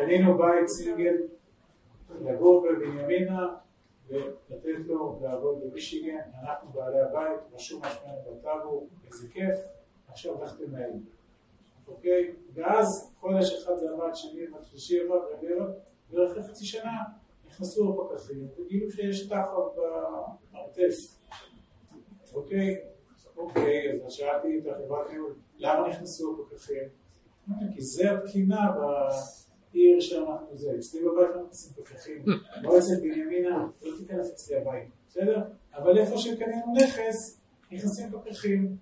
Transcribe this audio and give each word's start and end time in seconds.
קנינו 0.00 0.38
בית 0.38 0.68
סינגל 0.68 1.16
לגור 2.20 2.66
בבנימינה 2.66 3.56
ולתת 4.08 4.86
לו 4.86 5.18
לעבוד 5.22 5.60
במישיגן, 5.64 6.18
אנחנו 6.42 6.70
בעלי 6.70 7.00
הבית, 7.00 7.40
רשום 7.52 7.82
משמענו 7.84 8.18
בטאבו, 8.30 8.86
איזה 9.06 9.28
כיף, 9.32 9.56
עכשיו 10.08 10.44
לך 10.44 10.56
תנהל, 10.58 10.90
אוקיי? 11.88 12.34
ואז 12.54 13.14
חודש 13.20 13.52
אחד 13.52 13.76
זה 13.76 13.90
עבד, 13.90 14.14
שני 14.14 14.46
עבד, 14.46 14.64
שלישי 14.64 15.00
עבד, 15.00 15.18
רביעי 15.32 15.54
ואחרי 16.10 16.42
חצי 16.42 16.64
שנה 16.64 16.92
נכנסו 17.46 18.06
הפקחים 18.12 18.48
וגילו 18.58 18.90
שיש 18.90 19.28
תחת 19.28 19.52
במרתף, 19.76 20.94
אוקיי? 22.34 22.76
אוקיי, 23.36 24.02
אז 24.06 24.12
שאלתי 24.12 24.58
את 24.58 24.66
החברת 24.66 25.06
למה 25.58 25.88
נכנסו 25.88 26.44
הפקחים? 26.46 26.88
כי 27.74 27.82
זה 27.82 28.12
התקינה 28.12 28.70
שאנחנו 30.00 30.56
זה, 30.56 30.72
אצלי 30.78 31.00
בבית 31.00 31.28
לא 31.34 31.42
נכנסים 31.42 31.72
פקחים, 31.84 32.24
לא 32.62 32.78
אצל 32.78 33.00
בנימינה, 33.02 33.66
לא 33.82 33.90
תיכנס 33.98 34.32
אצלי 34.32 34.56
הבית, 34.56 34.88
בסדר? 35.08 35.42
אבל 35.74 35.98
איפה 35.98 36.18
שקנינו 36.18 36.74
נכס, 36.74 37.40
נכנסים 37.72 38.10
פקחים, 38.12 38.76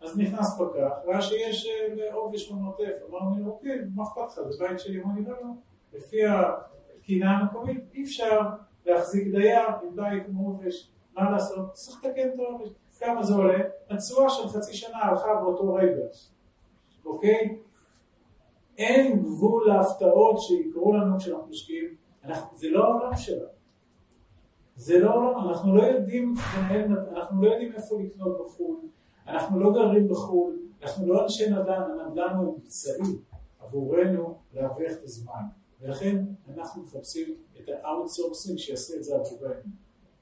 אז 0.00 0.18
נכנס 0.18 0.46
פקח, 0.58 0.90
ראה 1.04 1.22
שיש 1.22 1.68
עובש 2.12 2.52
במרתף, 2.52 2.96
אמרנו, 3.10 3.50
אוקיי, 3.50 3.78
מה 3.94 4.02
אכפת 4.02 4.38
לך, 4.38 4.50
זה 4.50 4.64
בית 4.64 4.80
שלי, 4.80 5.02
אמרנו, 5.02 5.22
לא, 5.22 5.36
לא, 5.42 5.48
לפי 5.92 6.16
התקינה 6.26 7.30
המקומית 7.30 7.84
אי 7.94 8.02
אפשר 8.02 8.40
להחזיק 8.86 9.28
דייר 9.28 9.68
עם 9.82 9.96
בית 9.96 10.22
עם 10.28 10.36
עובש, 10.36 10.92
מה 11.14 11.30
לעשות? 11.30 11.72
צריך 11.72 12.04
לתקן 12.04 12.28
את 12.28 12.38
העובש. 12.38 12.68
כמה 12.98 13.22
זה 13.22 13.34
עולה? 13.34 13.58
התשואה 13.90 14.30
של 14.30 14.48
חצי 14.48 14.74
שנה 14.74 14.98
הלכה 14.98 15.34
באותו 15.34 15.74
רגע, 15.74 16.02
אוקיי? 17.04 17.58
אין 18.78 19.22
גבול 19.22 19.68
להפתעות 19.68 20.40
שיקרו 20.40 20.92
לנו 20.96 21.18
כשאנחנו 21.18 21.46
משקיעים, 21.46 21.94
זה 22.54 22.70
לא 22.70 22.84
העולם 22.84 23.16
שלנו. 23.16 23.48
זה 24.76 24.98
לא 24.98 25.10
העולם, 25.10 25.48
אנחנו 25.48 25.76
לא 25.76 25.82
יודעים, 25.82 26.34
אנחנו 27.12 27.42
לא 27.42 27.50
יודעים 27.50 27.72
איפה 27.72 28.00
לקנות 28.00 28.40
בחו"ל, 28.44 28.76
אנחנו 29.28 29.60
לא 29.60 29.72
גרים 29.72 30.08
בחו"ל, 30.08 30.58
אנחנו 30.82 31.06
לא 31.06 31.22
אנשי 31.22 31.50
נדל"ן, 31.50 31.82
הנדל"ן 32.00 32.36
הוא 32.36 32.56
אמצעי 32.56 33.16
עבורנו 33.60 34.38
להרוויח 34.54 34.92
את 34.92 35.02
הזמן. 35.02 35.42
ולכן 35.80 36.24
אנחנו 36.54 36.82
מחפשים 36.82 37.34
את 37.60 37.68
ה 37.68 37.75
outsourcing 37.75 38.58
שיעשה 38.58 38.96
את 38.96 39.04
זה 39.04 39.16
עבורנו. 39.16 39.60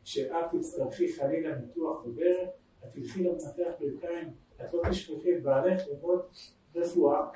כשאת 0.05 0.35
תצטרכי 0.51 1.13
חלילה 1.13 1.57
ניתוח 1.57 2.05
בברך, 2.07 2.49
את 2.85 2.93
תלכי 2.93 3.25
למנתח 3.25 3.71
ברכיים, 3.81 4.29
את 4.61 4.75
לא 4.75 4.83
תשלחי 4.91 5.37
את 5.37 5.43
בעלך 5.43 5.83
ללמוד 5.89 6.21
רפואה, 6.75 7.27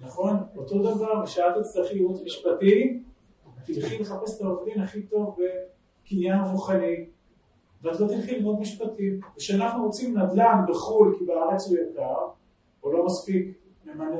נכון? 0.00 0.36
אותו 0.56 0.78
דבר, 0.78 1.26
כשאת 1.26 1.54
תצטרכי 1.60 1.94
ייעוץ 1.94 2.22
משפטי, 2.24 3.02
תלכי 3.66 3.98
לחפש 3.98 4.36
את 4.36 4.42
העורך 4.42 4.64
דין 4.64 4.80
הכי 4.80 5.02
טוב 5.02 5.36
בקניין 6.04 6.40
רוחני, 6.52 7.06
ואת 7.82 8.00
לא 8.00 8.08
תלכי 8.08 8.36
ללמוד 8.36 8.60
משפטים. 8.60 9.20
וכשאנחנו 9.36 9.84
רוצים 9.84 10.18
נדל"ן 10.18 10.64
בחו"ל, 10.68 11.16
כי 11.18 11.24
בארץ 11.24 11.66
הוא 11.68 11.76
יקר, 11.78 12.26
או 12.82 12.92
לא 12.92 13.06
מספיק 13.06 13.58
ממנה 13.84 14.16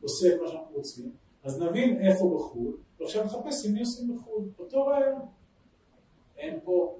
ועושה 0.00 0.34
את 0.34 0.40
מה 0.40 0.48
שאנחנו 0.48 0.76
רוצים, 0.76 1.12
אז 1.44 1.62
נבין 1.62 2.00
איפה 2.00 2.34
בחו"ל, 2.36 2.76
ועכשיו 3.00 3.24
נחפש 3.24 3.66
עם 3.66 3.72
מי 3.72 3.80
עושים 3.80 4.16
בחו"ל, 4.16 4.44
אותו 4.58 4.86
רעיון. 4.86 5.20
אין 6.36 6.58
פה 6.64 6.98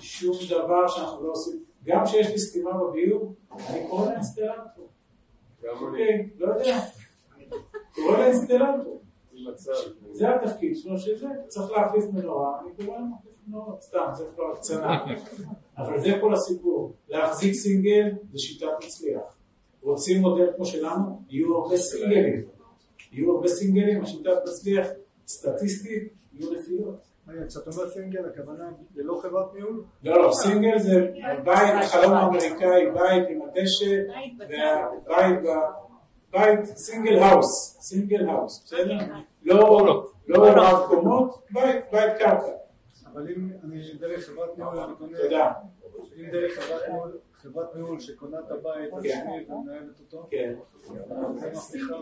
שום 0.00 0.36
דבר 0.50 0.88
שאנחנו 0.88 1.26
לא 1.26 1.32
עושים. 1.32 1.64
גם 1.84 2.04
כשיש 2.04 2.26
לי 2.26 2.38
סתימה 2.38 2.70
בביוב, 2.78 3.34
אני 3.68 3.86
קורא 3.88 4.10
לאינסטלנטור. 4.10 4.88
אוקיי, 5.68 6.28
לא 6.38 6.46
יודע. 6.54 6.78
קורא 8.02 8.18
לאינסטלנטור. 8.18 9.02
זה 10.12 10.34
התפקיד 10.34 10.76
שלו 10.76 10.98
שזה, 10.98 11.26
צריך 11.48 11.70
להחליף 11.70 12.04
מנורה, 12.12 12.60
אני 12.60 12.86
קורא 12.86 12.98
להחליף 12.98 13.34
מנורה, 13.48 13.80
סתם, 13.80 14.06
זה 14.12 14.24
כבר 14.34 14.56
קצנה. 14.56 15.04
אבל 15.78 16.00
זה 16.00 16.18
כל 16.20 16.34
הסיפור. 16.34 16.92
להחזיק 17.08 17.54
סינגל 17.54 18.10
זה 18.32 18.38
שיטת 18.38 18.66
מצליח. 18.84 19.22
רוצים 19.82 20.20
מודל 20.20 20.46
כמו 20.56 20.64
שלנו, 20.64 21.22
יהיו 21.30 21.56
הרבה 21.56 21.76
סינגלים. 21.76 22.44
יהיו 23.12 23.34
הרבה 23.34 23.48
סינגלים, 23.48 24.02
השיטה 24.02 24.30
תצליח 24.44 24.86
סטטיסטית, 25.26 26.12
יהיו 26.32 26.52
נפילות. 26.52 27.08
כשאתה 27.48 27.70
אומר 27.70 27.90
סינגל, 27.90 28.24
הכוונה 28.24 28.70
ללא 28.96 29.20
חברת 29.22 29.54
ניהול? 29.54 29.84
לא, 30.04 30.22
לא, 30.22 30.32
סינגל 30.32 30.78
זה 30.78 31.10
בית, 31.44 31.74
החלום 31.84 32.12
האמריקאי, 32.12 32.90
בית 32.94 33.28
עם 33.28 33.40
הדשא, 33.42 34.02
והבית, 34.38 35.38
בית, 36.30 36.64
single 36.64 37.18
house, 37.18 37.76
single 37.80 38.28
house, 38.28 38.62
בסדר? 38.64 38.98
לא, 39.42 40.06
לא 40.28 40.44
רב 40.56 40.88
קומות, 40.88 41.42
בית, 41.50 41.84
בית 41.92 42.18
קרקע. 42.18 42.52
אבל 43.12 43.30
אם 43.30 43.50
אני 43.64 43.94
דרך 44.00 44.26
חברת 44.26 44.58
ניהול, 44.58 44.78
אני 44.78 44.94
קונה... 44.98 45.18
תודה. 45.18 45.52
אם 46.16 46.30
דרך 46.30 46.52
חברת 46.58 46.88
ניהול... 46.88 47.18
חברת 47.42 47.68
שקונה 48.00 48.38
את 48.38 48.50
הבית 48.50 48.92
השני 48.98 49.46
ומנהלת 49.48 50.00
אותו, 50.00 50.26
כן. 50.30 50.54
זה 51.36 51.50
מבטיחה 51.50 51.94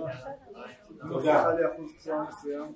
תודה. 1.09 1.55
לי 1.55 1.67
אחוז 1.67 1.91
תשואה 1.99 2.25
מסוים. 2.29 2.73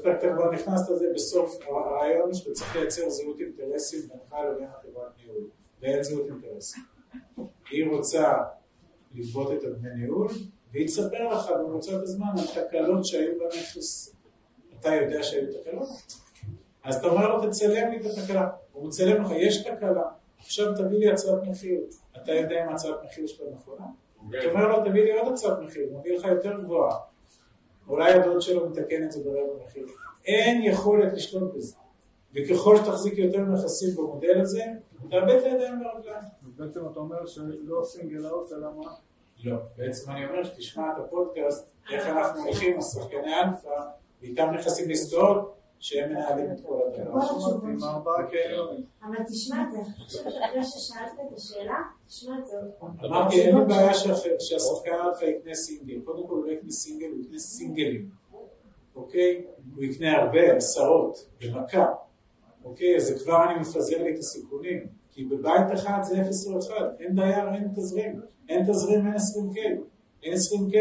אתה 0.00 0.28
כבר 0.34 0.50
נכנסת 0.50 0.90
לזה 0.90 1.06
בסוף 1.14 1.58
הרעיון 1.66 2.34
שאתה 2.34 2.50
צריך 2.52 2.76
לייצר 2.76 3.08
זהות 3.08 3.40
אינטרסים 3.40 4.00
בינך 4.00 4.34
לבין 4.50 4.68
החברת 4.68 5.12
ניהול, 5.18 5.44
ואין 5.82 6.02
זהות 6.02 6.26
אינטרסים. 6.26 6.82
היא 7.70 7.90
רוצה 7.90 8.32
לגבות 9.16 9.52
את 9.52 9.64
הדמי 9.64 9.88
ניהול, 9.94 10.28
והיא 10.72 10.86
תספר 10.86 11.28
לך 11.28 11.50
במוצאת 11.50 12.02
הזמן 12.02 12.26
על 12.38 12.64
תקלות 12.64 13.06
שהיו 13.06 13.32
בנכס. 13.38 14.14
אתה 14.80 14.94
יודע 14.94 15.22
שהיו 15.22 15.46
תקלות? 15.52 15.88
אז 16.84 16.96
אתה 16.96 17.06
אומר 17.06 17.36
לו 17.36 17.48
תצלם 17.48 17.90
לי 17.90 17.96
את 17.96 18.04
התקלה. 18.04 18.48
הוא 18.72 18.88
מצלם 18.88 19.22
לך, 19.22 19.30
יש 19.36 19.62
תקלה. 19.62 20.02
עכשיו 20.38 20.74
תביא 20.76 20.98
לי 20.98 21.10
הצעת 21.10 21.42
מחיר. 21.46 21.80
אתה 22.22 22.32
יודע 22.32 22.64
אם 22.64 22.68
הצעת 22.68 22.96
מחיר 23.04 23.26
שלך 23.26 23.40
נכונה? 23.52 23.86
אתה 24.28 24.46
אומר 24.46 24.68
לו 24.68 24.84
תביא 24.84 25.04
לי 25.04 25.18
עוד 25.18 25.32
הצעת 25.32 25.58
מחיר, 25.58 25.88
מביא 25.98 26.18
לך 26.18 26.24
יותר 26.24 26.60
גבוהה. 26.60 26.96
אולי 27.88 28.12
הדוד 28.12 28.40
שלו 28.40 28.70
מתקן 28.70 29.04
את 29.04 29.12
זה 29.12 29.20
ברבע 29.24 29.64
מחיר. 29.64 29.86
אין 30.26 30.62
יכולת 30.62 31.12
לשלוט 31.12 31.54
בזה. 31.54 31.76
וככל 32.34 32.76
שתחזיק 32.76 33.18
יותר 33.18 33.38
נכסים 33.38 33.96
במודל 33.96 34.40
הזה, 34.40 34.64
תאבד 35.10 35.34
את 35.34 35.44
הידיים 35.44 35.78
ברגליים. 35.78 36.22
בעצם 36.56 36.80
אתה 36.92 37.00
אומר 37.00 37.26
שלא 37.26 37.84
single 37.84 38.26
house, 38.26 38.52
אלא 38.52 38.68
מה? 38.76 38.92
לא, 39.44 39.56
בעצם 39.76 40.10
אני 40.10 40.26
אומר 40.26 40.44
שתשמע 40.44 40.92
את 40.92 41.04
הפודקאסט, 41.04 41.70
איך 41.92 42.06
אנחנו 42.06 42.42
הולכים, 42.44 42.78
השחקני 42.78 43.34
אלפא, 43.34 43.80
ואיתם 44.20 44.50
נכנסים 44.50 44.88
לעסקאות, 44.88 45.56
שהם 45.78 46.10
מנהלים 46.10 46.52
את 46.52 46.66
כל 46.66 46.80
הדבר. 46.86 47.12
אבל 49.02 49.24
תשמע 49.28 49.62
את 49.62 49.72
זה, 49.72 49.78
אחרי 50.44 50.62
ששאלת 50.62 51.12
את 51.26 51.36
השאלה, 51.36 51.78
תשמע 52.06 52.38
את 52.38 52.46
זה 52.46 52.56
עוד 52.56 52.70
פעם. 52.78 52.90
אמרתי, 53.04 53.42
אין 53.42 53.56
לי 53.58 53.64
בעיה 53.64 53.94
שהשחקן 54.38 54.90
אלפא 55.04 55.24
יקנה 55.24 55.54
סינגל. 55.54 56.00
קודם 56.04 56.26
כל 56.26 56.34
הוא 56.34 56.46
לא 56.46 56.52
יקנה 56.52 56.70
סינגל, 56.70 57.06
הוא 57.06 57.20
יקנה 57.20 57.38
סינגלים. 57.38 58.10
אוקיי? 58.96 59.44
הוא 59.74 59.84
יקנה 59.84 60.16
הרבה, 60.16 60.56
עשרות, 60.56 61.26
במכה. 61.40 61.86
אוקיי? 62.64 62.96
אז 62.96 63.22
כבר 63.24 63.44
אני 63.44 63.60
מפזר 63.60 64.02
לי 64.02 64.14
את 64.14 64.18
הסיכונים. 64.18 64.86
כי 65.16 65.24
בבית 65.24 65.72
אחד 65.74 65.98
זה 66.02 66.20
אפס 66.20 66.46
או 66.46 66.58
אחד. 66.58 66.88
אין 67.00 67.14
דייר, 67.14 67.54
אין 67.54 67.68
תזרים. 67.76 68.20
אין 68.48 68.62
תזרים, 68.62 69.06
אין 69.06 69.14
20K. 69.14 69.58
אין 70.22 70.34
20K, 70.34 70.76